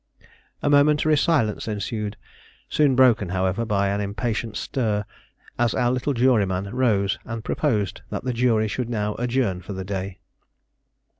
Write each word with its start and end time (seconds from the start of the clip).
A 0.63 0.67
momentary 0.71 1.15
silence 1.15 1.67
ensued, 1.67 2.17
soon 2.69 2.95
broken, 2.95 3.29
however, 3.29 3.65
by 3.65 3.89
an 3.89 4.01
impatient 4.01 4.57
stir 4.57 5.05
as 5.59 5.75
our 5.75 5.91
little 5.91 6.15
juryman 6.15 6.71
rose 6.73 7.19
and 7.23 7.43
proposed 7.43 8.01
that 8.09 8.23
the 8.23 8.33
jury 8.33 8.67
should 8.67 8.89
now 8.89 9.13
adjourn 9.19 9.61
for 9.61 9.73
the 9.73 9.85
day. 9.85 10.17